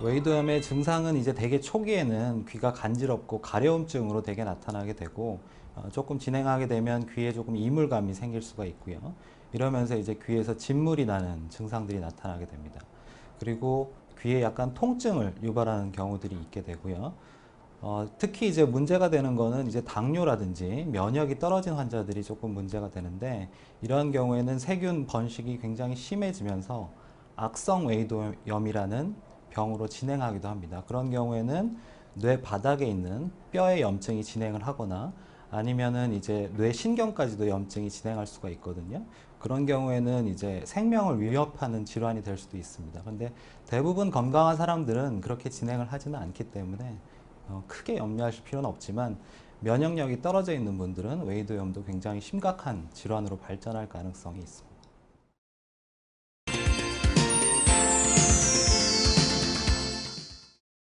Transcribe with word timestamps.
웨이도염의 0.00 0.60
증상은 0.60 1.16
이제 1.16 1.32
되게 1.32 1.60
초기에는 1.60 2.46
귀가 2.46 2.72
간지럽고 2.72 3.40
가려움증으로 3.40 4.22
되게 4.22 4.42
나타나게 4.42 4.94
되고 4.94 5.38
어, 5.76 5.88
조금 5.92 6.18
진행하게 6.18 6.66
되면 6.66 7.06
귀에 7.14 7.32
조금 7.32 7.56
이물감이 7.56 8.12
생길 8.12 8.42
수가 8.42 8.64
있고요. 8.64 9.14
이러면서 9.52 9.96
이제 9.96 10.18
귀에서 10.24 10.56
진물이 10.56 11.06
나는 11.06 11.48
증상들이 11.48 12.00
나타나게 12.00 12.46
됩니다. 12.46 12.80
그리고 13.38 13.94
귀에 14.20 14.42
약간 14.42 14.74
통증을 14.74 15.34
유발하는 15.42 15.92
경우들이 15.92 16.34
있게 16.34 16.62
되고요. 16.62 17.14
어, 17.80 18.06
특히 18.18 18.48
이제 18.48 18.64
문제가 18.64 19.10
되는 19.10 19.36
거는 19.36 19.68
이제 19.68 19.84
당뇨라든지 19.84 20.86
면역이 20.90 21.38
떨어진 21.38 21.74
환자들이 21.74 22.24
조금 22.24 22.50
문제가 22.50 22.90
되는데 22.90 23.48
이런 23.80 24.10
경우에는 24.10 24.58
세균 24.58 25.06
번식이 25.06 25.58
굉장히 25.58 25.94
심해지면서 25.94 26.90
악성 27.36 27.86
외이도염이라는 27.86 29.14
병으로 29.54 29.88
진행하기도 29.88 30.48
합니다. 30.48 30.82
그런 30.86 31.10
경우에는 31.10 31.76
뇌 32.14 32.40
바닥에 32.40 32.86
있는 32.86 33.30
뼈에 33.52 33.80
염증이 33.80 34.24
진행을 34.24 34.66
하거나 34.66 35.12
아니면은 35.50 36.12
이제 36.12 36.50
뇌 36.56 36.72
신경까지도 36.72 37.48
염증이 37.48 37.88
진행할 37.88 38.26
수가 38.26 38.48
있거든요. 38.50 39.04
그런 39.38 39.66
경우에는 39.66 40.26
이제 40.26 40.62
생명을 40.64 41.20
위협하는 41.20 41.84
질환이 41.84 42.22
될 42.22 42.36
수도 42.36 42.56
있습니다. 42.56 43.02
근데 43.02 43.32
대부분 43.66 44.10
건강한 44.10 44.56
사람들은 44.56 45.20
그렇게 45.20 45.50
진행을 45.50 45.92
하지는 45.92 46.18
않기 46.18 46.44
때문에 46.50 46.96
어, 47.48 47.62
크게 47.68 47.98
염려하실 47.98 48.44
필요는 48.44 48.68
없지만 48.68 49.18
면역력이 49.60 50.22
떨어져 50.22 50.52
있는 50.52 50.76
분들은 50.76 51.24
외이도염도 51.26 51.84
굉장히 51.84 52.20
심각한 52.20 52.88
질환으로 52.92 53.38
발전할 53.38 53.88
가능성이 53.88 54.40
있습니다. 54.40 54.73